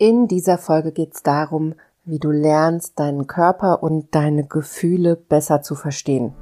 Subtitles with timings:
[0.00, 1.74] In dieser Folge geht es darum,
[2.04, 6.34] wie du lernst, deinen Körper und deine Gefühle besser zu verstehen.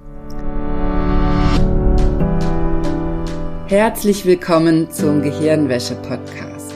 [3.67, 6.75] Herzlich willkommen zum Gehirnwäsche-Podcast.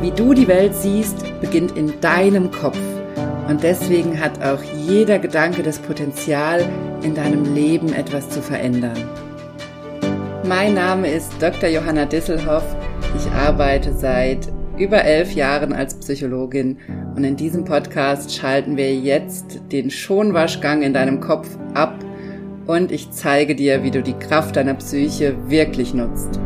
[0.00, 2.80] Wie du die Welt siehst, beginnt in deinem Kopf.
[3.46, 6.64] Und deswegen hat auch jeder Gedanke das Potenzial,
[7.02, 8.96] in deinem Leben etwas zu verändern.
[10.46, 11.68] Mein Name ist Dr.
[11.68, 12.64] Johanna Disselhoff.
[13.14, 14.48] Ich arbeite seit
[14.78, 16.78] über elf Jahren als Psychologin.
[17.16, 21.98] Und in diesem Podcast schalten wir jetzt den Schonwaschgang in deinem Kopf ab.
[22.66, 26.38] Und ich zeige dir, wie du die Kraft deiner Psyche wirklich nutzt.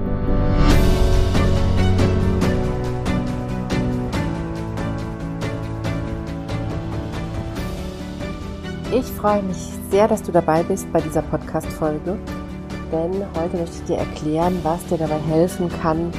[8.95, 9.57] Ich freue mich
[9.91, 12.19] sehr, dass du dabei bist bei dieser Podcast-Folge,
[12.93, 16.13] denn heute möchte ich dir erklären, was dir dabei helfen kann,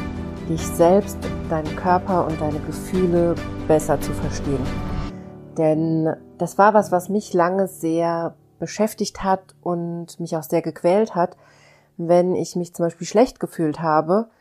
[0.49, 1.17] dich selbst,
[1.53, 3.35] deinen Körper und deine Gefühle
[3.67, 4.65] besser zu verstehen.
[5.55, 11.13] Denn das war was, was mich lange sehr beschäftigt hat und mich auch sehr gequält
[11.13, 11.37] hat,
[11.95, 14.31] wenn ich mich zum Beispiel schlecht gefühlt habe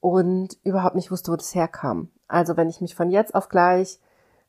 [0.00, 2.08] und überhaupt nicht wusste, wo das herkam.
[2.26, 4.00] Also wenn ich mich von jetzt auf gleich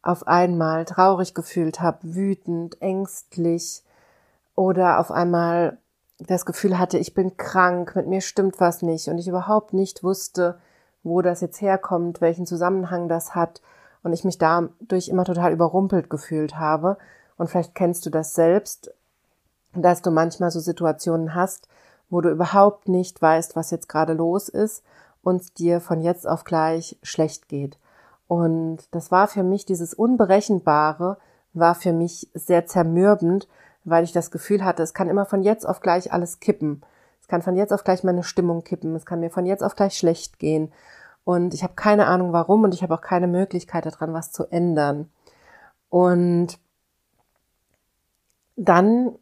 [0.02, 3.84] auf einmal traurig gefühlt habe, wütend, ängstlich
[4.56, 5.78] oder auf einmal
[6.18, 10.04] das Gefühl hatte, ich bin krank, mit mir stimmt was nicht und ich überhaupt nicht
[10.04, 10.58] wusste,
[11.08, 13.62] wo das jetzt herkommt, welchen Zusammenhang das hat
[14.04, 16.98] und ich mich dadurch immer total überrumpelt gefühlt habe.
[17.38, 18.94] Und vielleicht kennst du das selbst,
[19.74, 21.68] dass du manchmal so Situationen hast,
[22.10, 24.84] wo du überhaupt nicht weißt, was jetzt gerade los ist
[25.22, 27.78] und dir von jetzt auf gleich schlecht geht.
[28.28, 31.18] Und das war für mich, dieses Unberechenbare,
[31.54, 33.48] war für mich sehr zermürbend,
[33.84, 36.82] weil ich das Gefühl hatte, es kann immer von jetzt auf gleich alles kippen.
[37.22, 38.96] Es kann von jetzt auf gleich meine Stimmung kippen.
[38.96, 40.72] Es kann mir von jetzt auf gleich schlecht gehen.
[41.28, 44.46] Und ich habe keine Ahnung warum und ich habe auch keine Möglichkeit daran, was zu
[44.46, 45.10] ändern.
[45.90, 46.58] Und
[48.56, 49.14] dann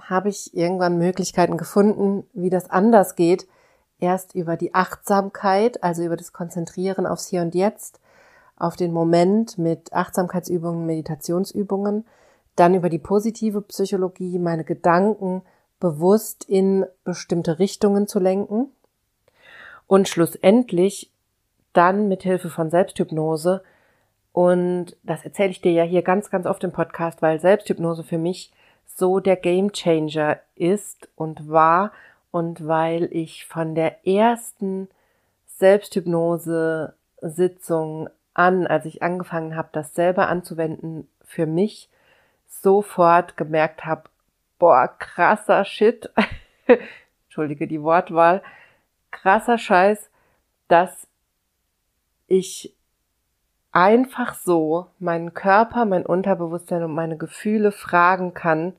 [0.00, 3.46] habe ich irgendwann Möglichkeiten gefunden, wie das anders geht.
[3.98, 8.00] Erst über die Achtsamkeit, also über das Konzentrieren aufs Hier und Jetzt,
[8.56, 12.06] auf den Moment mit Achtsamkeitsübungen, Meditationsübungen,
[12.56, 15.42] dann über die positive Psychologie, meine Gedanken
[15.78, 18.70] bewusst in bestimmte Richtungen zu lenken
[19.86, 21.10] und schlussendlich
[21.74, 23.62] dann mit Hilfe von Selbsthypnose.
[24.32, 28.18] Und das erzähle ich dir ja hier ganz, ganz oft im Podcast, weil Selbsthypnose für
[28.18, 28.52] mich
[28.86, 31.92] so der Game Changer ist und war
[32.30, 34.88] und weil ich von der ersten
[35.46, 41.88] Selbsthypnose Sitzung an, als ich angefangen habe, das selber anzuwenden, für mich
[42.48, 44.04] sofort gemerkt habe,
[44.58, 46.10] boah, krasser Shit,
[47.26, 48.42] entschuldige die Wortwahl,
[49.10, 50.10] krasser Scheiß,
[50.68, 51.06] dass
[52.26, 52.74] ich
[53.72, 58.74] einfach so meinen Körper, mein Unterbewusstsein und meine Gefühle fragen kann,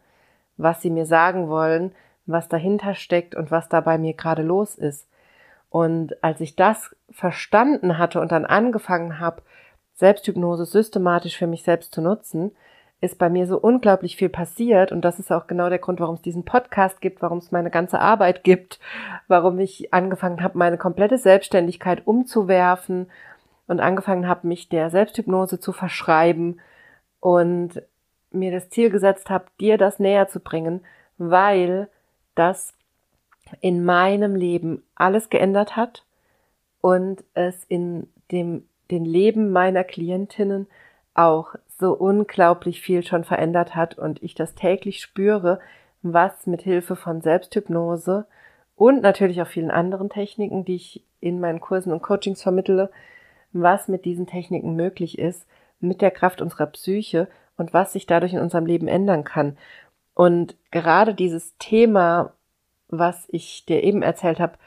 [0.58, 1.94] was sie mir sagen wollen,
[2.26, 5.08] was dahinter steckt und was da bei mir gerade los ist.
[5.70, 9.42] Und als ich das verstanden hatte und dann angefangen habe,
[9.96, 12.52] Selbsthypnose systematisch für mich selbst zu nutzen,
[13.02, 16.16] ist bei mir so unglaublich viel passiert und das ist auch genau der Grund, warum
[16.16, 18.80] es diesen Podcast gibt, warum es meine ganze Arbeit gibt,
[19.28, 23.08] warum ich angefangen habe, meine komplette Selbstständigkeit umzuwerfen
[23.68, 26.60] und angefangen habe, mich der Selbsthypnose zu verschreiben
[27.20, 27.82] und
[28.32, 30.82] mir das Ziel gesetzt habe, dir das näher zu bringen,
[31.18, 31.90] weil
[32.36, 32.74] das
[33.62, 36.06] in meinem Leben alles geändert hat
[36.82, 40.68] und es in dem den Leben meiner Klientinnen
[41.14, 45.60] auch so unglaublich viel schon verändert hat und ich das täglich spüre,
[46.02, 48.26] was mit Hilfe von Selbsthypnose
[48.76, 52.92] und natürlich auch vielen anderen Techniken, die ich in meinen Kursen und Coachings vermittle,
[53.62, 55.46] was mit diesen Techniken möglich ist,
[55.80, 57.28] mit der Kraft unserer Psyche
[57.58, 59.58] und was sich dadurch in unserem Leben ändern kann.
[60.14, 62.34] Und gerade dieses Thema,
[62.90, 64.58] was ich dir eben erzählt habe,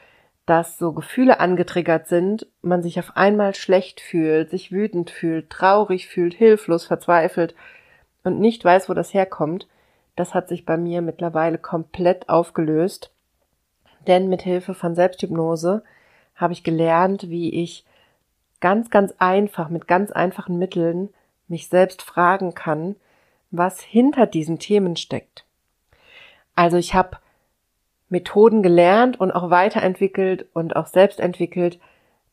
[0.45, 6.07] dass so Gefühle angetriggert sind, man sich auf einmal schlecht fühlt, sich wütend fühlt, traurig
[6.07, 7.53] fühlt, hilflos, verzweifelt
[8.23, 9.67] und nicht weiß, wo das herkommt,
[10.15, 13.11] das hat sich bei mir mittlerweile komplett aufgelöst.
[14.07, 15.83] Denn mit Hilfe von Selbsthypnose
[16.35, 17.85] habe ich gelernt, wie ich
[18.59, 21.09] ganz, ganz einfach, mit ganz einfachen Mitteln
[21.47, 22.95] mich selbst fragen kann,
[23.51, 25.45] was hinter diesen Themen steckt.
[26.55, 27.17] Also ich habe
[28.09, 31.79] Methoden gelernt und auch weiterentwickelt und auch selbst entwickelt,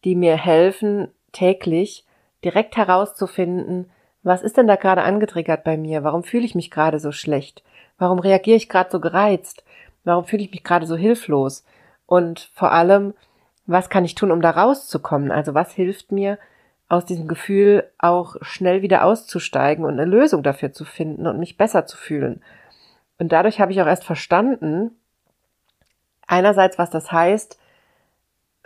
[0.05, 2.05] die mir helfen, täglich
[2.45, 3.91] direkt herauszufinden,
[4.23, 6.03] was ist denn da gerade angetriggert bei mir?
[6.03, 7.63] Warum fühle ich mich gerade so schlecht?
[7.97, 9.63] Warum reagiere ich gerade so gereizt?
[10.03, 11.65] Warum fühle ich mich gerade so hilflos?
[12.07, 13.15] Und vor allem,
[13.67, 15.31] was kann ich tun, um da rauszukommen?
[15.31, 16.39] Also was hilft mir,
[16.89, 21.57] aus diesem Gefühl auch schnell wieder auszusteigen und eine Lösung dafür zu finden und mich
[21.57, 22.43] besser zu fühlen.
[23.19, 24.93] Und dadurch habe ich auch erst verstanden,
[26.27, 27.59] einerseits, was das heißt,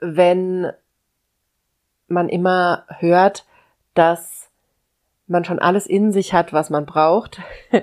[0.01, 0.71] wenn
[2.09, 3.47] man immer hört,
[3.95, 4.51] dass
[5.27, 7.41] man schon alles in sich hat, was man braucht.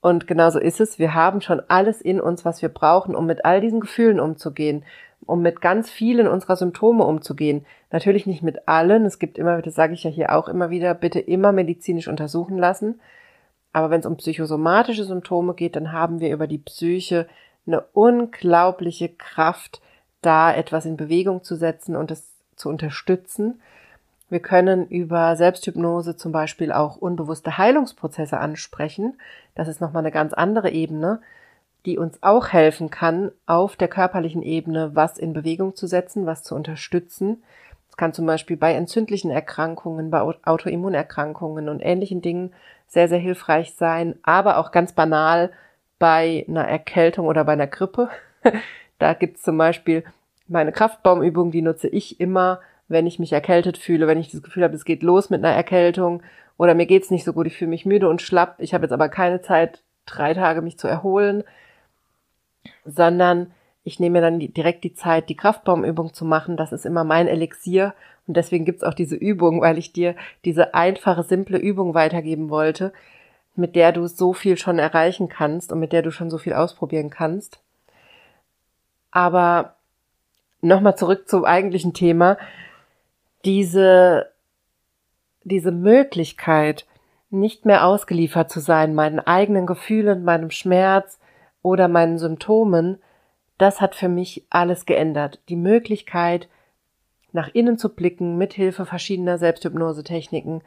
[0.00, 0.98] Und genauso ist es.
[0.98, 4.84] Wir haben schon alles in uns, was wir brauchen, um mit all diesen Gefühlen umzugehen,
[5.26, 7.66] um mit ganz vielen unserer Symptome umzugehen.
[7.90, 9.04] Natürlich nicht mit allen.
[9.04, 12.58] Es gibt immer, das sage ich ja hier auch immer wieder, bitte immer medizinisch untersuchen
[12.58, 13.00] lassen.
[13.72, 17.26] Aber wenn es um psychosomatische Symptome geht, dann haben wir über die Psyche
[17.66, 19.82] eine unglaubliche Kraft,
[20.22, 23.60] da etwas in Bewegung zu setzen und es zu unterstützen.
[24.28, 29.18] Wir können über Selbsthypnose zum Beispiel auch unbewusste Heilungsprozesse ansprechen.
[29.54, 31.20] Das ist nochmal eine ganz andere Ebene,
[31.86, 36.42] die uns auch helfen kann, auf der körperlichen Ebene was in Bewegung zu setzen, was
[36.42, 37.42] zu unterstützen.
[37.88, 42.52] Es kann zum Beispiel bei entzündlichen Erkrankungen, bei Autoimmunerkrankungen und ähnlichen Dingen
[42.88, 45.50] sehr, sehr hilfreich sein, aber auch ganz banal
[45.98, 48.10] bei einer Erkältung oder bei einer Grippe.
[48.98, 50.04] da gibt's zum Beispiel
[50.48, 54.64] meine Kraftbaumübung, die nutze ich immer, wenn ich mich erkältet fühle, wenn ich das Gefühl
[54.64, 56.22] habe, es geht los mit einer Erkältung
[56.56, 58.92] oder mir geht's nicht so gut, ich fühle mich müde und schlapp, ich habe jetzt
[58.92, 61.42] aber keine Zeit, drei Tage mich zu erholen,
[62.84, 63.52] sondern
[63.84, 66.56] ich nehme mir dann direkt die Zeit, die Kraftbaumübung zu machen.
[66.56, 67.94] Das ist immer mein Elixier.
[68.26, 72.92] Und deswegen gibt's auch diese Übung, weil ich dir diese einfache, simple Übung weitergeben wollte,
[73.54, 76.52] mit der du so viel schon erreichen kannst und mit der du schon so viel
[76.52, 77.60] ausprobieren kannst.
[79.12, 79.76] Aber
[80.60, 82.38] nochmal zurück zum eigentlichen Thema.
[83.44, 84.30] Diese,
[85.44, 86.86] diese Möglichkeit,
[87.30, 91.20] nicht mehr ausgeliefert zu sein, meinen eigenen Gefühlen, meinem Schmerz
[91.66, 92.98] oder meinen Symptomen,
[93.58, 95.40] das hat für mich alles geändert.
[95.48, 96.48] Die Möglichkeit,
[97.32, 100.62] nach innen zu blicken, mithilfe verschiedener Selbsthypnosetechniken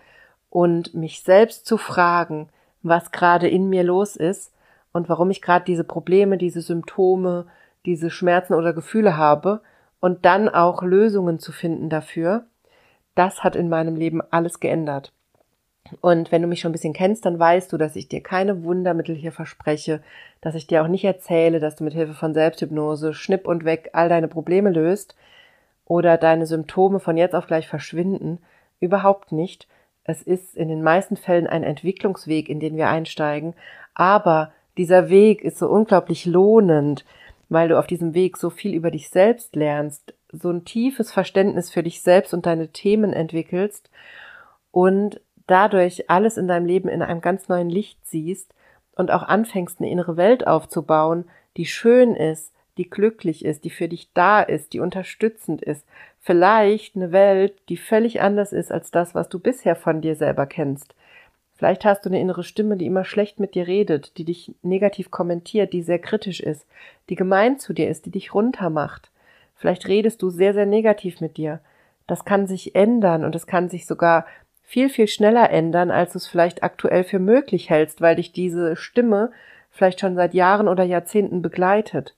[0.49, 2.49] und mich selbst zu fragen,
[2.83, 4.53] was gerade in mir los ist
[4.91, 7.47] und warum ich gerade diese Probleme, diese Symptome,
[7.85, 9.61] diese Schmerzen oder Gefühle habe
[10.01, 12.45] und dann auch Lösungen zu finden dafür,
[13.15, 15.13] das hat in meinem Leben alles geändert.
[16.01, 18.63] Und wenn du mich schon ein bisschen kennst, dann weißt du, dass ich dir keine
[18.63, 20.01] Wundermittel hier verspreche,
[20.41, 23.89] dass ich dir auch nicht erzähle, dass du mit Hilfe von Selbsthypnose schnipp und weg
[23.93, 25.15] all deine Probleme löst
[25.85, 28.39] oder deine Symptome von jetzt auf gleich verschwinden.
[28.79, 29.67] Überhaupt nicht.
[30.03, 33.53] Es ist in den meisten Fällen ein Entwicklungsweg, in den wir einsteigen,
[33.93, 37.03] aber dieser Weg ist so unglaublich lohnend,
[37.49, 41.69] weil du auf diesem Weg so viel über dich selbst lernst, so ein tiefes Verständnis
[41.69, 43.89] für dich selbst und deine Themen entwickelst
[44.71, 48.53] und dadurch alles in deinem Leben in einem ganz neuen Licht siehst
[48.95, 51.25] und auch anfängst, eine innere Welt aufzubauen,
[51.57, 55.85] die schön ist, die glücklich ist, die für dich da ist, die unterstützend ist.
[56.19, 60.45] Vielleicht eine Welt, die völlig anders ist als das, was du bisher von dir selber
[60.45, 60.95] kennst.
[61.55, 65.11] Vielleicht hast du eine innere Stimme, die immer schlecht mit dir redet, die dich negativ
[65.11, 66.65] kommentiert, die sehr kritisch ist,
[67.09, 69.11] die gemein zu dir ist, die dich runtermacht.
[69.55, 71.59] Vielleicht redest du sehr, sehr negativ mit dir.
[72.07, 74.25] Das kann sich ändern und es kann sich sogar
[74.69, 78.75] viel, viel schneller ändern, als du es vielleicht aktuell für möglich hältst, weil dich diese
[78.75, 79.31] Stimme
[79.71, 82.15] vielleicht schon seit Jahren oder Jahrzehnten begleitet.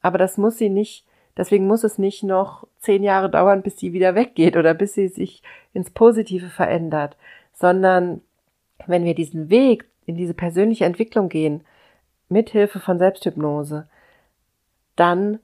[0.00, 1.04] Aber das muss sie nicht,
[1.36, 5.08] deswegen muss es nicht noch zehn Jahre dauern, bis sie wieder weggeht oder bis sie
[5.08, 5.42] sich
[5.74, 7.18] ins Positive verändert,
[7.52, 8.22] sondern
[8.86, 11.60] wenn wir diesen Weg in diese persönliche Entwicklung gehen,
[12.30, 13.86] mithilfe von Selbsthypnose,
[14.96, 15.40] dann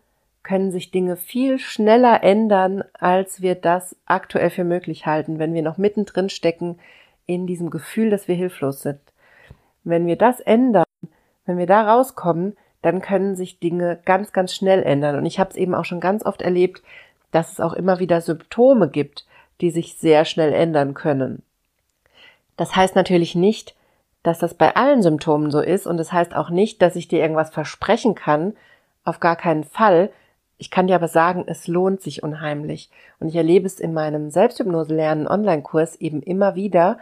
[0.48, 5.60] können sich Dinge viel schneller ändern, als wir das aktuell für möglich halten, wenn wir
[5.60, 6.78] noch mittendrin stecken
[7.26, 8.98] in diesem Gefühl, dass wir hilflos sind.
[9.84, 10.86] Wenn wir das ändern,
[11.44, 15.16] wenn wir da rauskommen, dann können sich Dinge ganz, ganz schnell ändern.
[15.16, 16.82] Und ich habe es eben auch schon ganz oft erlebt,
[17.30, 19.26] dass es auch immer wieder Symptome gibt,
[19.60, 21.42] die sich sehr schnell ändern können.
[22.56, 23.74] Das heißt natürlich nicht,
[24.22, 27.06] dass das bei allen Symptomen so ist und es das heißt auch nicht, dass ich
[27.06, 28.56] dir irgendwas versprechen kann,
[29.04, 30.10] auf gar keinen Fall,
[30.58, 32.90] ich kann dir aber sagen, es lohnt sich unheimlich.
[33.20, 36.98] Und ich erlebe es in meinem Selbsthypnose-Lernen Online-Kurs eben immer wieder,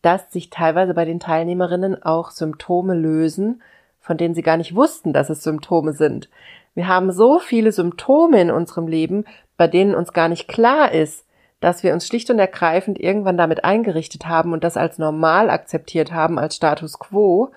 [0.00, 3.62] dass sich teilweise bei den Teilnehmerinnen auch Symptome lösen,
[4.00, 6.30] von denen sie gar nicht wussten, dass es Symptome sind.
[6.74, 9.24] Wir haben so viele Symptome in unserem Leben,
[9.56, 11.26] bei denen uns gar nicht klar ist,
[11.60, 16.12] dass wir uns schlicht und ergreifend irgendwann damit eingerichtet haben und das als normal akzeptiert
[16.12, 17.50] haben, als Status quo,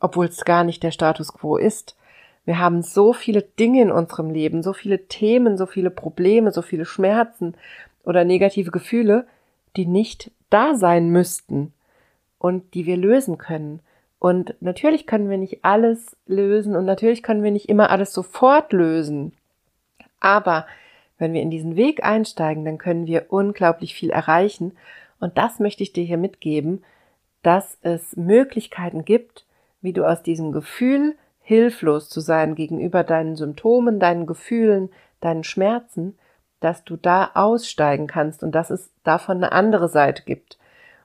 [0.00, 1.96] obwohl es gar nicht der Status quo ist.
[2.44, 6.62] Wir haben so viele Dinge in unserem Leben, so viele Themen, so viele Probleme, so
[6.62, 7.54] viele Schmerzen
[8.04, 9.26] oder negative Gefühle,
[9.76, 11.72] die nicht da sein müssten
[12.38, 13.80] und die wir lösen können.
[14.18, 18.72] Und natürlich können wir nicht alles lösen und natürlich können wir nicht immer alles sofort
[18.72, 19.32] lösen.
[20.20, 20.66] Aber
[21.22, 24.72] Wenn wir in diesen Weg einsteigen, dann können wir unglaublich viel erreichen.
[25.20, 26.82] Und das möchte ich dir hier mitgeben,
[27.44, 29.46] dass es Möglichkeiten gibt,
[29.82, 36.16] wie du aus diesem Gefühl, hilflos zu sein gegenüber deinen Symptomen, deinen Gefühlen, deinen Schmerzen,
[36.60, 40.58] dass du da aussteigen kannst und dass es davon eine andere Seite gibt.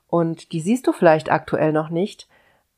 [0.08, 2.28] Und die siehst du vielleicht aktuell noch nicht,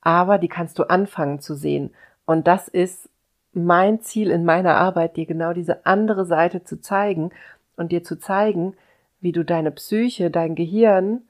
[0.01, 1.93] aber die kannst du anfangen zu sehen.
[2.25, 3.09] Und das ist
[3.53, 7.31] mein Ziel in meiner Arbeit, dir genau diese andere Seite zu zeigen
[7.75, 8.75] und dir zu zeigen,
[9.19, 11.23] wie du deine Psyche, dein Gehirn,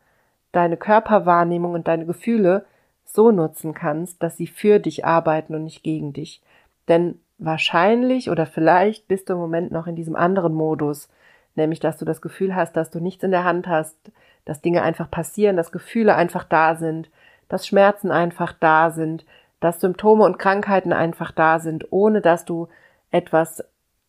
[0.51, 2.65] deine Körperwahrnehmung und deine Gefühle
[3.13, 6.41] so nutzen kannst, dass sie für dich arbeiten und nicht gegen dich.
[6.87, 11.09] Denn wahrscheinlich oder vielleicht bist du im Moment noch in diesem anderen Modus,
[11.55, 13.97] nämlich dass du das Gefühl hast, dass du nichts in der Hand hast,
[14.45, 17.09] dass Dinge einfach passieren, dass Gefühle einfach da sind,
[17.47, 19.25] dass Schmerzen einfach da sind,
[19.59, 22.67] dass Symptome und Krankheiten einfach da sind, ohne dass du
[23.11, 23.63] etwas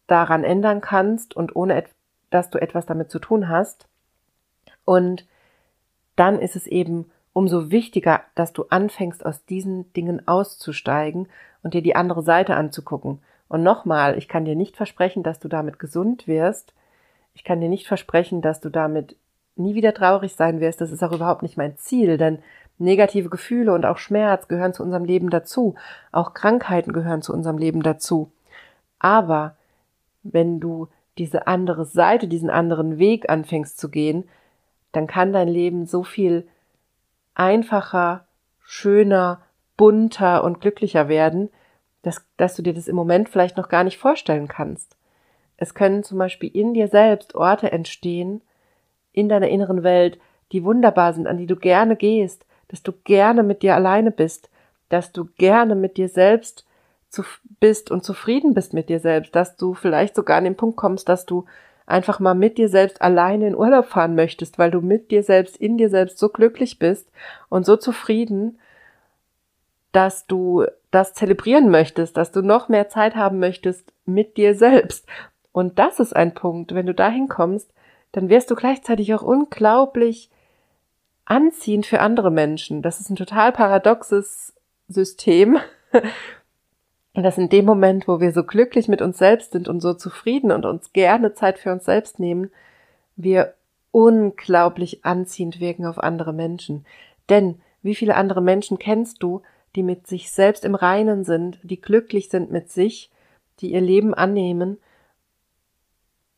[0.06, 1.84] daran ändern kannst und ohne
[2.30, 3.86] dass du etwas damit zu tun hast.
[4.84, 5.26] Und
[6.16, 11.28] dann ist es eben umso wichtiger, dass du anfängst, aus diesen Dingen auszusteigen
[11.62, 13.20] und dir die andere Seite anzugucken.
[13.48, 16.72] Und nochmal, ich kann dir nicht versprechen, dass du damit gesund wirst.
[17.34, 19.16] Ich kann dir nicht versprechen, dass du damit
[19.56, 20.80] nie wieder traurig sein wirst.
[20.80, 22.38] Das ist auch überhaupt nicht mein Ziel, denn
[22.78, 25.74] negative Gefühle und auch Schmerz gehören zu unserem Leben dazu.
[26.12, 28.32] Auch Krankheiten gehören zu unserem Leben dazu.
[28.98, 29.56] Aber
[30.22, 34.28] wenn du diese andere Seite, diesen anderen Weg anfängst zu gehen,
[34.92, 36.46] dann kann dein Leben so viel
[37.40, 38.26] einfacher,
[38.60, 39.40] schöner,
[39.78, 41.48] bunter und glücklicher werden,
[42.02, 44.98] dass, dass du dir das im Moment vielleicht noch gar nicht vorstellen kannst.
[45.56, 48.42] Es können zum Beispiel in dir selbst Orte entstehen,
[49.12, 50.18] in deiner inneren Welt,
[50.52, 54.50] die wunderbar sind, an die du gerne gehst, dass du gerne mit dir alleine bist,
[54.90, 56.66] dass du gerne mit dir selbst
[57.08, 57.22] zu,
[57.58, 61.08] bist und zufrieden bist mit dir selbst, dass du vielleicht sogar an den Punkt kommst,
[61.08, 61.46] dass du
[61.90, 65.56] einfach mal mit dir selbst alleine in Urlaub fahren möchtest, weil du mit dir selbst,
[65.56, 67.10] in dir selbst so glücklich bist
[67.48, 68.58] und so zufrieden,
[69.92, 75.06] dass du das zelebrieren möchtest, dass du noch mehr Zeit haben möchtest mit dir selbst.
[75.52, 77.72] Und das ist ein Punkt, wenn du dahin kommst,
[78.12, 80.30] dann wirst du gleichzeitig auch unglaublich
[81.24, 82.82] anziehend für andere Menschen.
[82.82, 84.54] Das ist ein total paradoxes
[84.88, 85.58] System,
[87.14, 89.94] und dass in dem Moment, wo wir so glücklich mit uns selbst sind und so
[89.94, 92.50] zufrieden und uns gerne Zeit für uns selbst nehmen,
[93.16, 93.54] wir
[93.90, 96.86] unglaublich anziehend wirken auf andere Menschen.
[97.28, 99.42] Denn wie viele andere Menschen kennst du,
[99.74, 103.10] die mit sich selbst im Reinen sind, die glücklich sind mit sich,
[103.60, 104.78] die ihr Leben annehmen,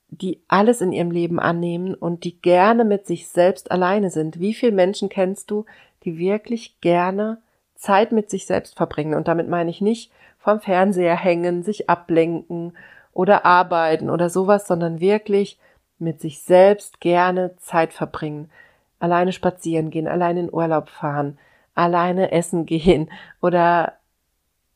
[0.08, 4.40] die alles in ihrem Leben annehmen und die gerne mit sich selbst alleine sind.
[4.40, 5.64] Wie viele Menschen kennst du,
[6.04, 7.40] die wirklich gerne
[7.74, 9.14] Zeit mit sich selbst verbringen?
[9.14, 10.12] Und damit meine ich nicht,
[10.42, 12.76] vom Fernseher hängen, sich ablenken
[13.12, 15.58] oder arbeiten oder sowas, sondern wirklich
[15.98, 18.50] mit sich selbst gerne Zeit verbringen.
[18.98, 21.38] Alleine spazieren gehen, alleine in Urlaub fahren,
[21.74, 23.94] alleine essen gehen oder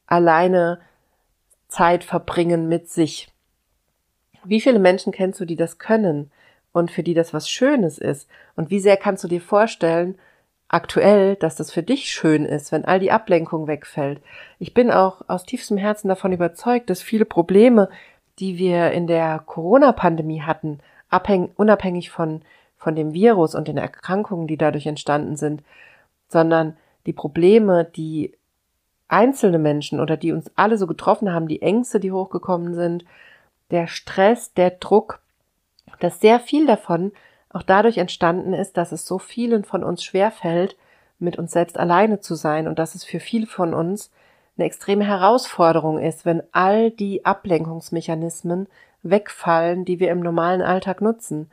[0.07, 0.81] alleine
[1.69, 3.29] Zeit verbringen mit sich.
[4.45, 6.31] Wie viele Menschen kennst du, die das können
[6.73, 8.29] und für die das was Schönes ist?
[8.55, 10.17] Und wie sehr kannst du dir vorstellen,
[10.69, 14.21] aktuell, dass das für dich schön ist, wenn all die Ablenkung wegfällt.
[14.59, 17.89] Ich bin auch aus tiefstem Herzen davon überzeugt, dass viele Probleme,
[18.39, 22.43] die wir in der Corona-Pandemie hatten, abhängig, unabhängig von,
[22.77, 25.63] von dem Virus und den Erkrankungen, die dadurch entstanden sind,
[26.29, 28.33] sondern die Probleme, die
[29.09, 33.05] einzelne Menschen oder die uns alle so getroffen haben, die Ängste, die hochgekommen sind,
[33.71, 35.21] der Stress, der Druck,
[36.01, 37.13] dass sehr viel davon
[37.57, 40.77] auch dadurch entstanden ist, dass es so vielen von uns schwerfällt,
[41.19, 44.13] mit uns selbst alleine zu sein und dass es für viele von uns
[44.57, 48.69] eine extreme Herausforderung ist, wenn all die Ablenkungsmechanismen
[49.03, 51.51] wegfallen, die wir im normalen Alltag nutzen.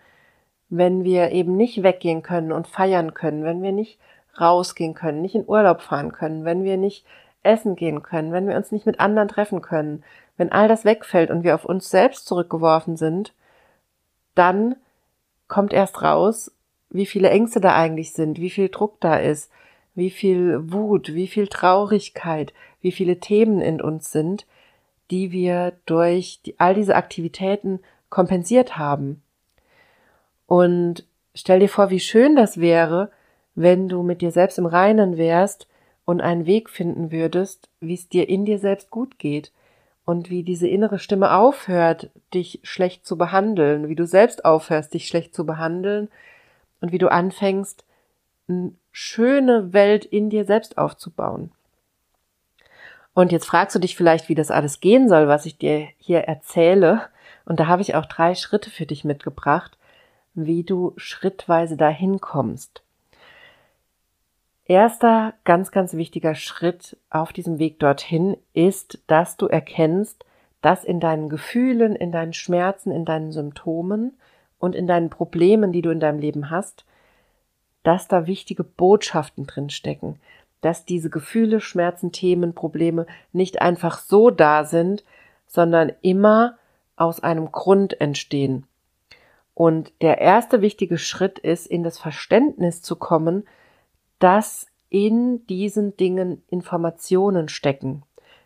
[0.70, 3.98] Wenn wir eben nicht weggehen können und feiern können, wenn wir nicht
[4.40, 7.06] rausgehen können, nicht in Urlaub fahren können, wenn wir nicht
[7.44, 10.04] essen gehen können, wenn wir uns nicht mit anderen treffen können,
[10.36, 13.34] wenn all das wegfällt und wir auf uns selbst zurückgeworfen sind,
[14.36, 14.76] dann
[15.54, 16.52] kommt erst raus,
[16.90, 19.52] wie viele Ängste da eigentlich sind, wie viel Druck da ist,
[19.94, 24.48] wie viel Wut, wie viel Traurigkeit, wie viele Themen in uns sind,
[25.12, 29.22] die wir durch die, all diese Aktivitäten kompensiert haben.
[30.48, 31.06] Und
[31.36, 33.12] stell dir vor, wie schön das wäre,
[33.54, 35.68] wenn du mit dir selbst im Reinen wärst
[36.04, 39.52] und einen Weg finden würdest, wie es dir in dir selbst gut geht,
[40.06, 45.08] und wie diese innere Stimme aufhört, dich schlecht zu behandeln, wie du selbst aufhörst, dich
[45.08, 46.10] schlecht zu behandeln
[46.82, 47.86] und wie du anfängst,
[48.48, 51.52] eine schöne Welt in dir selbst aufzubauen.
[53.14, 56.22] Und jetzt fragst du dich vielleicht, wie das alles gehen soll, was ich dir hier
[56.22, 57.02] erzähle.
[57.46, 59.78] Und da habe ich auch drei Schritte für dich mitgebracht,
[60.34, 62.82] wie du schrittweise dahin kommst.
[64.66, 70.26] Erster ganz, ganz wichtiger Schritt auf diesem Weg dorthin ist, dass du erkennst,
[70.62, 74.18] dass in deinen Gefühlen, in deinen Schmerzen, in deinen Symptomen
[74.60, 76.86] und in deinen Problemen, die du in deinem Leben hast,
[77.84, 80.20] dass da wichtige Botschaften drin stecken,
[80.62, 85.04] dass diese Gefühle, Schmerzen, Themen, Probleme nicht einfach so da sind,
[85.46, 86.58] sondern immer
[86.96, 88.66] aus einem Grund entstehen.
[89.54, 93.44] Und der erste wichtige Schritt ist, in das Verständnis zu kommen,
[94.24, 98.04] dass in diesen Dingen Informationen stecken,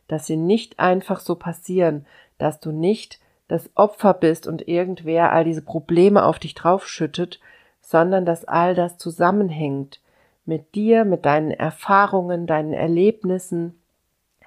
[0.08, 2.08] dass sie nicht einfach so passieren,
[2.40, 7.40] dass du nicht das Opfer bist und irgendwer all diese Probleme auf dich draufschüttet,
[7.80, 10.02] sondern dass all das zusammenhängt
[10.46, 13.80] mit dir, mit deinen Erfahrungen, deinen Erlebnissen,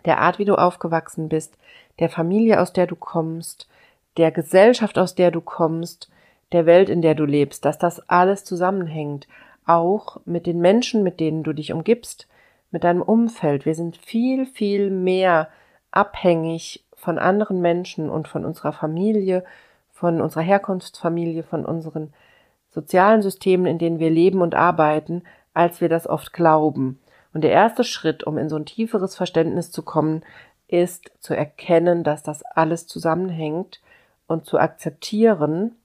[0.04, 1.56] der Art, wie du aufgewachsen bist,
[2.00, 3.68] der Familie, aus der du kommst,
[4.16, 6.10] der Gesellschaft, aus der du kommst,
[6.50, 9.28] der Welt, in der du lebst, dass das alles zusammenhängt
[9.71, 12.27] auch mit den Menschen, mit denen du dich umgibst,
[12.71, 13.67] mit deinem Umfeld.
[13.67, 15.49] Wir sind viel, viel mehr
[15.91, 19.45] abhängig von anderen Menschen und von unserer Familie,
[19.93, 22.12] von unserer Herkunftsfamilie, von unseren
[22.71, 25.23] sozialen Systemen, in denen wir leben und arbeiten,
[25.55, 27.00] als wir das oft glauben.
[27.33, 30.23] Und der erste Schritt, um in so ein tieferes Verständnis zu kommen,
[30.69, 33.81] ist zu erkennen, dass das alles zusammenhängt
[34.27, 35.77] und zu akzeptieren,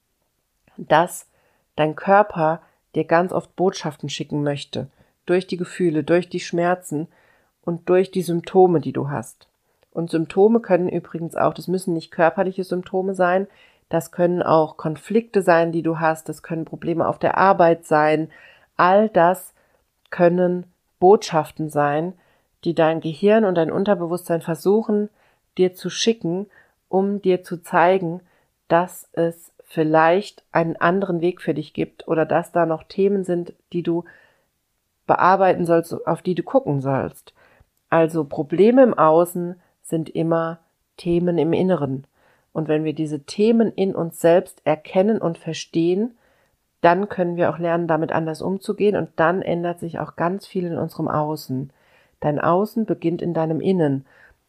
[0.77, 1.27] dass
[1.75, 2.62] dein Körper
[2.95, 4.87] dir ganz oft Botschaften schicken möchte,
[5.25, 7.07] durch die Gefühle, durch die Schmerzen
[7.61, 9.47] und durch die Symptome, die du hast.
[9.91, 13.47] Und Symptome können übrigens auch, das müssen nicht körperliche Symptome sein,
[13.89, 18.29] das können auch Konflikte sein, die du hast, das können Probleme auf der Arbeit sein.
[18.77, 19.53] All das
[20.09, 20.65] können
[20.99, 22.13] Botschaften sein,
[22.63, 25.09] die dein Gehirn und dein Unterbewusstsein versuchen,
[25.57, 26.47] dir zu schicken,
[26.89, 28.21] um dir zu zeigen,
[28.67, 33.53] dass es vielleicht einen anderen Weg für dich gibt oder dass da noch Themen sind,
[33.74, 34.05] die du
[35.07, 37.34] bearbeiten sollst, auf die du gucken sollst.
[37.89, 40.60] Also Probleme im Außen sind immer
[40.97, 42.06] Themen im Inneren.
[42.54, 46.15] Und wenn wir diese Themen in uns selbst erkennen und verstehen,
[46.82, 50.65] dann können wir auch lernen, damit anders umzugehen und dann ändert sich auch ganz viel
[50.65, 51.71] in unserem Außen.
[52.19, 54.06] Dein Außen beginnt in deinem Innen.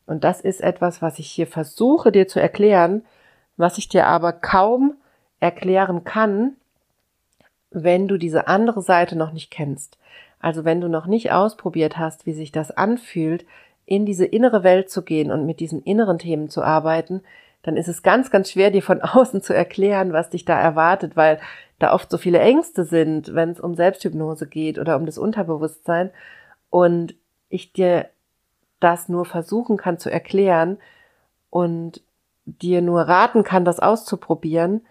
[0.06, 3.04] Und das ist etwas, was ich hier versuche dir zu erklären,
[3.56, 4.94] was ich dir aber kaum
[5.40, 6.56] erklären kann,
[7.70, 9.98] wenn du diese andere Seite noch nicht kennst.
[10.40, 13.44] Also wenn du noch nicht ausprobiert hast, wie sich das anfühlt,
[13.84, 17.22] in diese innere Welt zu gehen und mit diesen inneren Themen zu arbeiten,
[17.62, 21.16] dann ist es ganz, ganz schwer, dir von außen zu erklären, was dich da erwartet,
[21.16, 21.40] weil
[21.78, 26.10] da oft so viele Ängste sind, wenn es um Selbsthypnose geht oder um das Unterbewusstsein.
[26.70, 27.14] Und
[27.48, 28.08] ich dir
[28.80, 30.78] das nur versuchen kann zu erklären
[31.50, 32.02] und
[32.44, 34.82] dir nur raten kann, das auszuprobieren,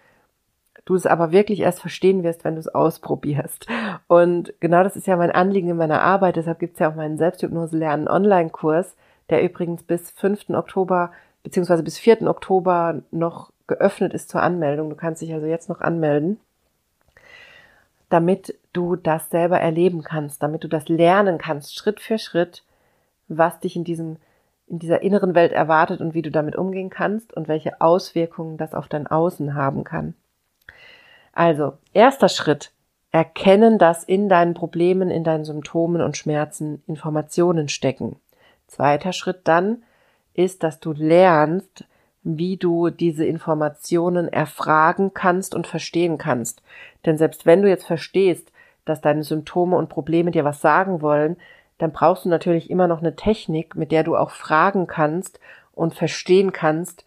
[0.86, 3.66] du es aber wirklich erst verstehen wirst, wenn du es ausprobierst.
[4.06, 6.36] Und genau das ist ja mein Anliegen in meiner Arbeit.
[6.36, 8.96] Deshalb gibt es ja auch meinen Selbsthypnose lernen Online-Kurs,
[9.28, 10.50] der übrigens bis 5.
[10.50, 11.10] Oktober
[11.42, 12.22] beziehungsweise bis 4.
[12.22, 14.88] Oktober noch geöffnet ist zur Anmeldung.
[14.88, 16.40] Du kannst dich also jetzt noch anmelden,
[18.08, 22.64] damit du das selber erleben kannst, damit du das lernen kannst, Schritt für Schritt,
[23.28, 24.16] was dich in diesem
[24.68, 28.74] in dieser inneren Welt erwartet und wie du damit umgehen kannst und welche Auswirkungen das
[28.74, 30.14] auf dein Außen haben kann.
[31.36, 32.72] Also, erster Schritt.
[33.12, 38.16] Erkennen, dass in deinen Problemen, in deinen Symptomen und Schmerzen Informationen stecken.
[38.66, 39.82] Zweiter Schritt dann
[40.32, 41.84] ist, dass du lernst,
[42.22, 46.62] wie du diese Informationen erfragen kannst und verstehen kannst.
[47.04, 48.50] Denn selbst wenn du jetzt verstehst,
[48.86, 51.36] dass deine Symptome und Probleme dir was sagen wollen,
[51.76, 55.38] dann brauchst du natürlich immer noch eine Technik, mit der du auch fragen kannst
[55.72, 57.04] und verstehen kannst,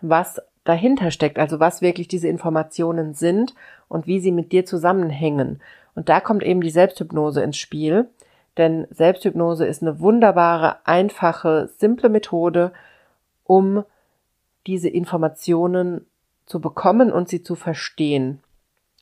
[0.00, 3.54] was dahinter steckt, also was wirklich diese Informationen sind
[3.88, 5.60] und wie sie mit dir zusammenhängen.
[5.96, 8.08] Und da kommt eben die Selbsthypnose ins Spiel,
[8.56, 12.72] denn Selbsthypnose ist eine wunderbare, einfache, simple Methode,
[13.44, 13.84] um
[14.68, 16.06] diese Informationen
[16.46, 18.40] zu bekommen und sie zu verstehen.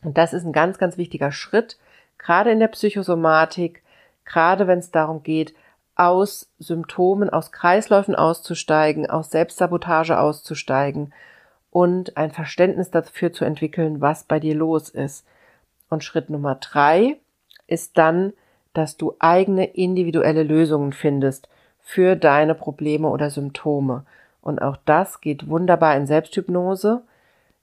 [0.02, 1.76] Und das ist ein ganz, ganz wichtiger Schritt,
[2.16, 3.82] gerade in der Psychosomatik,
[4.24, 5.54] gerade wenn es darum geht,
[5.96, 11.12] aus Symptomen, aus Kreisläufen auszusteigen, aus Selbstsabotage auszusteigen
[11.70, 15.26] und ein Verständnis dafür zu entwickeln, was bei dir los ist.
[15.90, 17.16] Und Schritt Nummer drei
[17.66, 18.32] ist dann,
[18.72, 21.48] dass du eigene individuelle Lösungen findest
[21.80, 24.04] für deine Probleme oder Symptome.
[24.40, 27.02] Und auch das geht wunderbar in Selbsthypnose,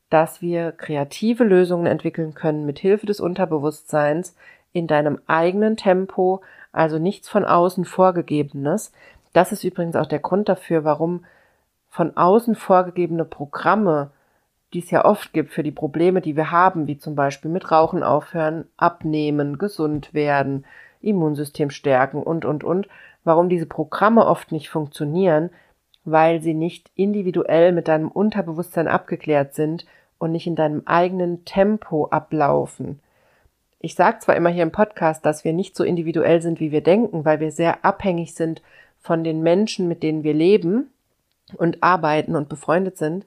[0.09, 4.35] dass wir kreative Lösungen entwickeln können mit Hilfe des Unterbewusstseins
[4.71, 6.41] in deinem eigenen Tempo,
[6.71, 8.91] also nichts von außen vorgegebenes.
[9.33, 11.25] Das ist übrigens auch der Grund dafür, warum
[11.95, 14.11] von außen vorgegebene Programme,
[14.73, 17.71] die es ja oft gibt für die Probleme, die wir haben, wie zum Beispiel mit
[17.71, 20.65] Rauchen aufhören, abnehmen, gesund werden,
[20.99, 22.89] Immunsystem stärken und, und, und,
[23.23, 25.51] warum diese Programme oft nicht funktionieren,
[26.03, 29.85] weil sie nicht individuell mit deinem Unterbewusstsein abgeklärt sind
[30.17, 32.99] und nicht in deinem eigenen Tempo ablaufen.
[33.79, 36.81] Ich sage zwar immer hier im Podcast, dass wir nicht so individuell sind, wie wir
[36.83, 38.61] denken, weil wir sehr abhängig sind
[38.99, 40.89] von den Menschen, mit denen wir leben
[41.53, 43.25] und arbeiten und befreundet sind,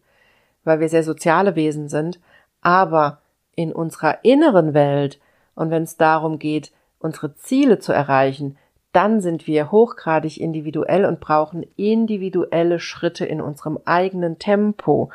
[0.64, 2.20] weil wir sehr soziale Wesen sind,
[2.60, 3.20] aber
[3.54, 5.20] in unserer inneren Welt
[5.54, 8.56] und wenn es darum geht, unsere Ziele zu erreichen,
[8.92, 15.10] dann sind wir hochgradig individuell und brauchen individuelle Schritte in unserem eigenen Tempo.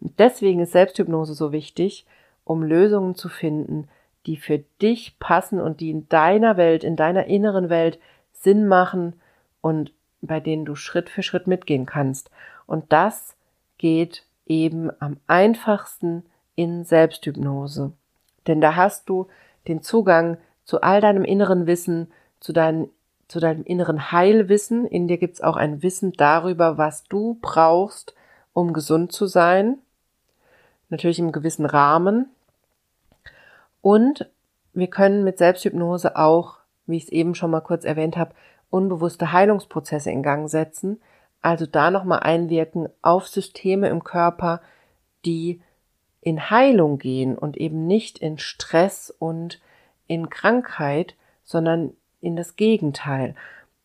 [0.00, 2.06] Und deswegen ist Selbsthypnose so wichtig,
[2.44, 3.88] um Lösungen zu finden,
[4.26, 7.98] die für dich passen und die in deiner Welt, in deiner inneren Welt
[8.32, 9.14] Sinn machen
[9.60, 12.30] und bei denen du Schritt für Schritt mitgehen kannst.
[12.66, 13.36] Und das
[13.78, 17.92] geht eben am einfachsten in Selbsthypnose.
[18.46, 19.28] Denn da hast du
[19.68, 22.88] den Zugang zu all deinem inneren Wissen, zu, dein,
[23.28, 24.86] zu deinem inneren Heilwissen.
[24.86, 28.14] In dir gibt's auch ein Wissen darüber, was du brauchst,
[28.52, 29.78] um gesund zu sein.
[30.88, 32.30] Natürlich im gewissen Rahmen.
[33.82, 34.28] Und
[34.72, 38.34] wir können mit Selbsthypnose auch, wie ich es eben schon mal kurz erwähnt habe,
[38.70, 41.00] unbewusste Heilungsprozesse in Gang setzen,
[41.40, 44.60] also da nochmal einwirken auf Systeme im Körper,
[45.24, 45.60] die
[46.20, 49.60] in Heilung gehen und eben nicht in Stress und
[50.06, 53.34] in Krankheit, sondern in das Gegenteil.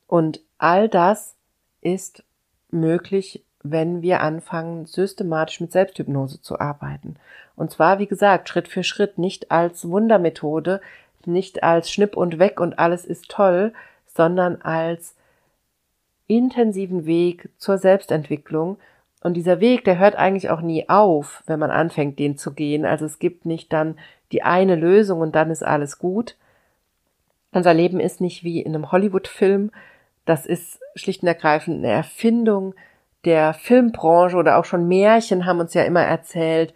[0.08, 1.36] Und all das
[1.82, 2.24] ist
[2.72, 7.16] möglich, wenn wir anfangen, systematisch mit Selbsthypnose zu arbeiten.
[7.56, 10.82] Und zwar, wie gesagt, Schritt für Schritt, nicht als Wundermethode,
[11.26, 13.74] nicht als Schnipp und weg und alles ist toll,
[14.16, 15.16] sondern als
[16.28, 18.78] intensiven Weg zur Selbstentwicklung.
[19.22, 22.86] Und dieser Weg, der hört eigentlich auch nie auf, wenn man anfängt, den zu gehen.
[22.86, 23.98] Also es gibt nicht dann
[24.32, 26.36] die eine Lösung und dann ist alles gut.
[27.52, 29.72] Unser Leben ist nicht wie in einem Hollywood-Film.
[30.26, 32.74] Das ist schlicht und ergreifend eine Erfindung
[33.26, 36.74] der Filmbranche oder auch schon Märchen haben uns ja immer erzählt,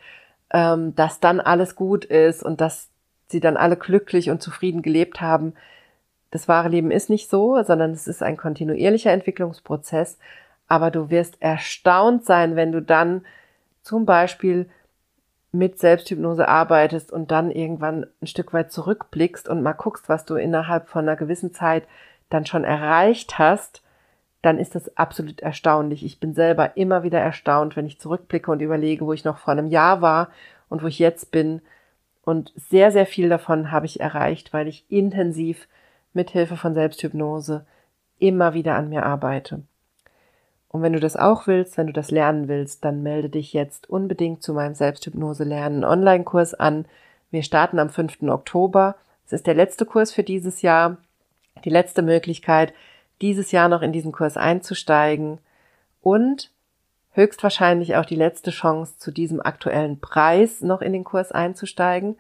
[0.54, 2.89] ähm, dass dann alles gut ist und dass
[3.28, 5.54] sie dann alle glücklich und zufrieden gelebt haben
[6.31, 10.17] das wahre Leben ist nicht so, sondern es ist ein kontinuierlicher Entwicklungsprozess.
[10.67, 13.25] Aber du wirst erstaunt sein, wenn du dann
[13.81, 14.69] zum Beispiel
[15.53, 20.35] mit Selbsthypnose arbeitest und dann irgendwann ein Stück weit zurückblickst und mal guckst, was du
[20.35, 21.83] innerhalb von einer gewissen Zeit
[22.29, 23.81] dann schon erreicht hast,
[24.41, 26.05] dann ist das absolut erstaunlich.
[26.05, 29.53] Ich bin selber immer wieder erstaunt, wenn ich zurückblicke und überlege, wo ich noch vor
[29.53, 30.29] einem Jahr war
[30.69, 31.61] und wo ich jetzt bin.
[32.23, 35.67] Und sehr, sehr viel davon habe ich erreicht, weil ich intensiv
[36.13, 37.65] mit Hilfe von Selbsthypnose
[38.19, 39.61] immer wieder an mir arbeite.
[40.69, 43.89] Und wenn du das auch willst, wenn du das lernen willst, dann melde dich jetzt
[43.89, 46.85] unbedingt zu meinem Selbsthypnose lernen Online-Kurs an.
[47.31, 48.23] Wir starten am 5.
[48.23, 48.95] Oktober.
[49.25, 50.97] Es ist der letzte Kurs für dieses Jahr,
[51.63, 52.73] die letzte Möglichkeit,
[53.21, 55.39] dieses Jahr noch in diesen Kurs einzusteigen
[56.01, 56.51] und
[57.13, 62.17] höchstwahrscheinlich auch die letzte Chance, zu diesem aktuellen Preis noch in den Kurs einzusteigen.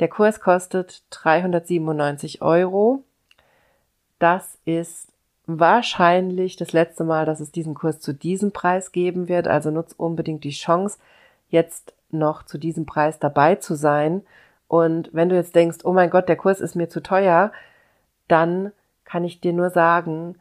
[0.00, 3.04] Der Kurs kostet 397 Euro
[4.24, 5.12] das ist
[5.46, 9.46] wahrscheinlich das letzte Mal, dass es diesen Kurs zu diesem Preis geben wird.
[9.46, 10.98] Also nutz unbedingt die Chance,
[11.50, 14.22] jetzt noch zu diesem Preis dabei zu sein.
[14.66, 17.52] Und wenn du jetzt denkst, oh mein Gott, der Kurs ist mir zu teuer,
[18.26, 18.72] dann
[19.04, 20.36] kann ich dir nur sagen,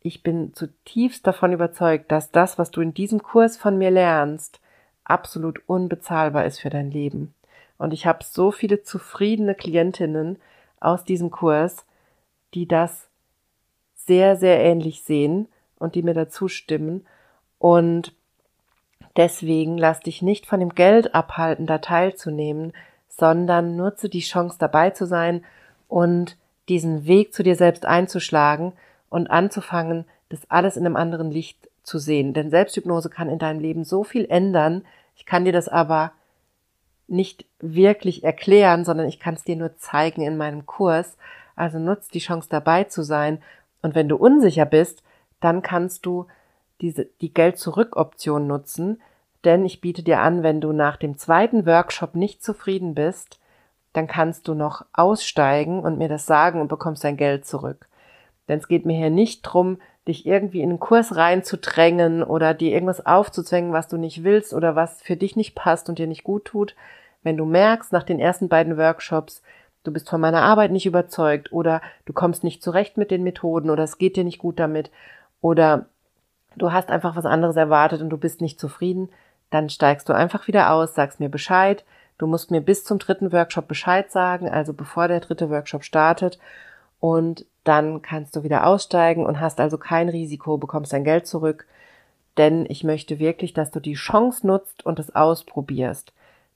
[0.00, 4.58] ich bin zutiefst davon überzeugt, dass das, was du in diesem Kurs von mir lernst,
[5.04, 7.34] absolut unbezahlbar ist für dein Leben.
[7.78, 10.40] Und ich habe so viele zufriedene Klientinnen
[10.80, 11.86] aus diesem Kurs,
[12.54, 13.08] die das
[14.06, 17.06] sehr, sehr ähnlich sehen und die mir dazu stimmen.
[17.58, 18.14] Und
[19.16, 22.72] deswegen lass dich nicht von dem Geld abhalten, da teilzunehmen,
[23.08, 25.44] sondern nutze die Chance dabei zu sein
[25.88, 26.36] und
[26.68, 28.72] diesen Weg zu dir selbst einzuschlagen
[29.10, 32.32] und anzufangen, das alles in einem anderen Licht zu sehen.
[32.32, 34.84] Denn Selbsthypnose kann in deinem Leben so viel ändern.
[35.16, 36.12] Ich kann dir das aber
[37.08, 41.16] nicht wirklich erklären, sondern ich kann es dir nur zeigen in meinem Kurs.
[41.54, 43.42] Also nutzt die Chance dabei zu sein.
[43.82, 45.02] Und wenn du unsicher bist,
[45.40, 46.26] dann kannst du
[46.80, 49.00] diese, die Geld-Zurück-Option nutzen,
[49.44, 53.40] denn ich biete dir an, wenn du nach dem zweiten Workshop nicht zufrieden bist,
[53.92, 57.88] dann kannst du noch aussteigen und mir das sagen und bekommst dein Geld zurück.
[58.48, 62.72] Denn es geht mir hier nicht drum, dich irgendwie in einen Kurs reinzudrängen oder dir
[62.72, 66.24] irgendwas aufzuzwängen, was du nicht willst oder was für dich nicht passt und dir nicht
[66.24, 66.74] gut tut.
[67.22, 69.42] Wenn du merkst nach den ersten beiden Workshops,
[69.84, 73.70] du bist von meiner Arbeit nicht überzeugt oder du kommst nicht zurecht mit den Methoden
[73.70, 74.90] oder es geht dir nicht gut damit
[75.40, 75.86] oder
[76.56, 79.08] du hast einfach was anderes erwartet und du bist nicht zufrieden,
[79.50, 81.84] dann steigst du einfach wieder aus, sagst mir Bescheid.
[82.18, 86.38] Du musst mir bis zum dritten Workshop Bescheid sagen, also bevor der dritte Workshop startet.
[87.00, 91.66] Und dann kannst du wieder aussteigen und hast also kein Risiko, bekommst dein Geld zurück.
[92.38, 96.12] Denn ich möchte wirklich, dass du die Chance nutzt und es ausprobierst.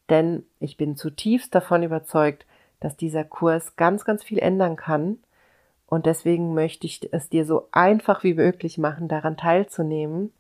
[0.09, 2.47] Denn ich bin zutiefst davon überzeugt,
[2.81, 5.19] dass dieser Kurs ganz, ganz viel ändern kann.
[5.87, 10.33] Und deswegen möchte ich es dir so einfach wie möglich machen, daran teilzunehmen.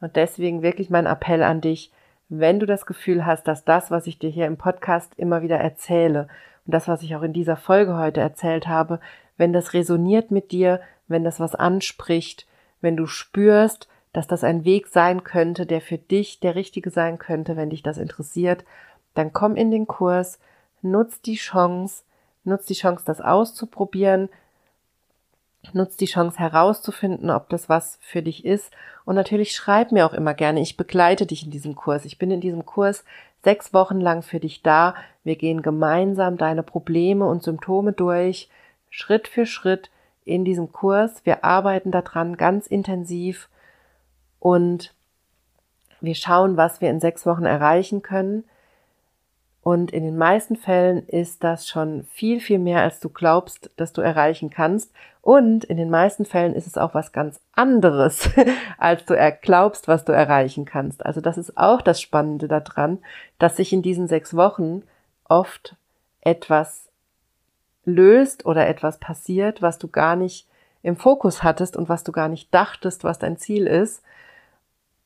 [0.00, 1.92] Und deswegen wirklich mein Appell an dich,
[2.28, 5.58] wenn du das Gefühl hast, dass das, was ich dir hier im Podcast immer wieder
[5.58, 6.28] erzähle
[6.66, 9.00] und das, was ich auch in dieser Folge heute erzählt habe,
[9.36, 12.46] wenn das resoniert mit dir, wenn das was anspricht,
[12.80, 17.18] wenn du spürst, dass das ein Weg sein könnte, der für dich der richtige sein
[17.18, 18.64] könnte, wenn dich das interessiert,
[19.14, 20.38] dann komm in den Kurs,
[20.82, 22.04] nutz die Chance,
[22.44, 24.28] nutz die Chance, das auszuprobieren,
[25.72, 28.72] nutz die Chance herauszufinden, ob das was für dich ist.
[29.04, 32.04] Und natürlich schreib mir auch immer gerne, ich begleite dich in diesem Kurs.
[32.04, 33.04] Ich bin in diesem Kurs
[33.42, 34.94] sechs Wochen lang für dich da.
[35.24, 38.48] Wir gehen gemeinsam deine Probleme und Symptome durch,
[38.90, 39.90] Schritt für Schritt
[40.24, 41.24] in diesem Kurs.
[41.24, 43.48] Wir arbeiten daran ganz intensiv
[44.40, 44.94] und
[46.00, 48.44] wir schauen, was wir in sechs Wochen erreichen können.
[49.66, 53.92] Und in den meisten Fällen ist das schon viel, viel mehr, als du glaubst, dass
[53.92, 54.92] du erreichen kannst.
[55.22, 58.30] Und in den meisten Fällen ist es auch was ganz anderes,
[58.78, 61.04] als du glaubst, was du erreichen kannst.
[61.04, 62.98] Also das ist auch das Spannende daran,
[63.40, 64.84] dass sich in diesen sechs Wochen
[65.24, 65.74] oft
[66.20, 66.86] etwas
[67.84, 70.46] löst oder etwas passiert, was du gar nicht
[70.84, 74.04] im Fokus hattest und was du gar nicht dachtest, was dein Ziel ist.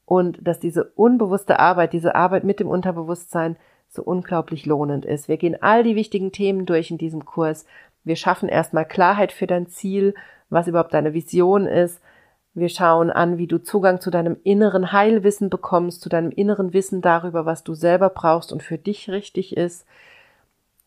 [0.05, 3.57] Und dass diese unbewusste Arbeit, diese Arbeit mit dem Unterbewusstsein
[3.91, 5.29] so unglaublich lohnend ist.
[5.29, 7.67] Wir gehen all die wichtigen Themen durch in diesem Kurs.
[8.05, 10.15] Wir schaffen erstmal Klarheit für dein Ziel,
[10.49, 12.01] was überhaupt deine Vision ist.
[12.55, 17.01] Wir schauen an, wie du Zugang zu deinem inneren Heilwissen bekommst, zu deinem inneren Wissen
[17.01, 19.87] darüber, was du selber brauchst und für dich richtig ist.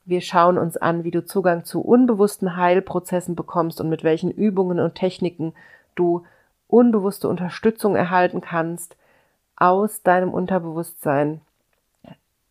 [0.05, 4.79] Wir schauen uns an, wie du Zugang zu unbewussten Heilprozessen bekommst und mit welchen Übungen
[4.79, 5.53] und Techniken
[5.95, 6.23] du
[6.67, 8.97] unbewusste Unterstützung erhalten kannst
[9.55, 11.39] aus deinem Unterbewusstsein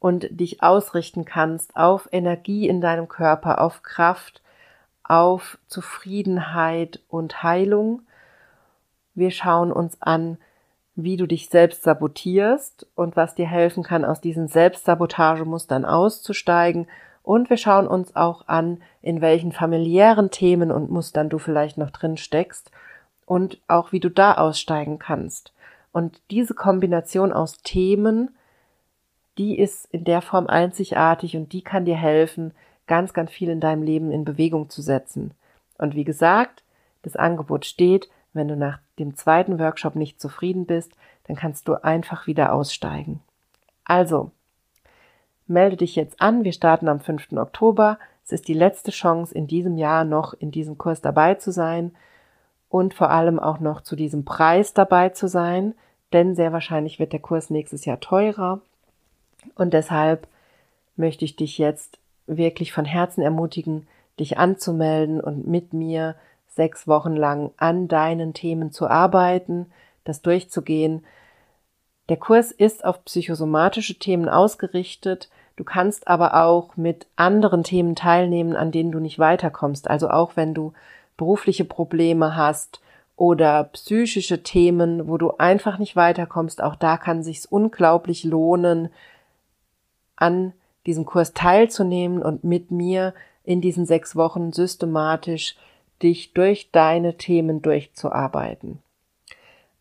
[0.03, 4.43] und dich ausrichten kannst auf Energie in deinem Körper, auf Kraft,
[5.05, 8.03] auf Zufriedenheit und Heilung.
[9.15, 10.39] Wir schauen uns an,
[10.97, 16.89] wie du dich selbst sabotierst und was dir helfen kann, aus diesen Selbstsabotagemustern auszusteigen.
[17.23, 21.91] Und wir schauen uns auch an, in welchen familiären Themen und Mustern du vielleicht noch
[21.91, 22.73] drin steckst
[23.25, 25.53] und auch wie du da aussteigen kannst.
[25.93, 28.31] Und diese Kombination aus Themen
[29.39, 32.53] die ist in der Form einzigartig und die kann dir helfen,
[32.87, 35.33] ganz, ganz viel in deinem Leben in Bewegung zu setzen.
[35.79, 36.63] Und wie gesagt,
[37.03, 40.93] das Angebot steht, wenn du nach dem zweiten Workshop nicht zufrieden bist,
[41.25, 43.21] dann kannst du einfach wieder aussteigen.
[43.85, 44.31] Also,
[45.47, 46.45] melde dich jetzt an.
[46.45, 47.33] Wir starten am 5.
[47.33, 47.99] Oktober.
[48.25, 51.95] Es ist die letzte Chance, in diesem Jahr noch in diesem Kurs dabei zu sein
[52.69, 55.75] und vor allem auch noch zu diesem Preis dabei zu sein,
[56.13, 58.61] denn sehr wahrscheinlich wird der Kurs nächstes Jahr teurer.
[59.55, 60.27] Und deshalb
[60.97, 63.87] möchte ich dich jetzt wirklich von Herzen ermutigen,
[64.19, 66.17] dich anzumelden und mit mir
[66.49, 69.67] sechs Wochen lang an deinen Themen zu arbeiten,
[70.05, 71.05] das durchzugehen.
[72.09, 75.31] Der Kurs ist auf psychosomatische Themen ausgerichtet.
[75.57, 79.89] Du kannst aber auch mit anderen Themen teilnehmen, an denen du nicht weiterkommst.
[79.89, 80.73] Also auch wenn du
[81.17, 82.81] berufliche Probleme hast
[83.17, 88.89] oder psychische Themen, wo du einfach nicht weiterkommst, auch da kann sich's unglaublich lohnen,
[90.23, 90.53] an
[90.87, 93.13] diesem Kurs teilzunehmen und mit mir
[93.45, 95.57] in diesen sechs Wochen systematisch
[96.03, 98.79] dich durch deine Themen durchzuarbeiten.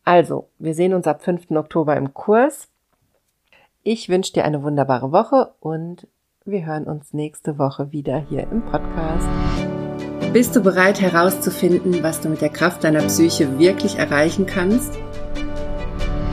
[0.03, 1.51] Also, wir sehen uns ab 5.
[1.51, 2.67] Oktober im Kurs.
[3.83, 6.07] Ich wünsche dir eine wunderbare Woche und
[6.43, 9.27] wir hören uns nächste Woche wieder hier im Podcast.
[10.33, 14.97] Bist du bereit herauszufinden, was du mit der Kraft deiner Psyche wirklich erreichen kannst?